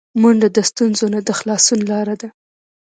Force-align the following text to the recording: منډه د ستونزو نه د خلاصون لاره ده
منډه 0.21 0.47
د 0.55 0.57
ستونزو 0.69 1.05
نه 1.13 1.19
د 1.27 1.29
خلاصون 1.39 1.79
لاره 1.91 2.15
ده 2.21 2.29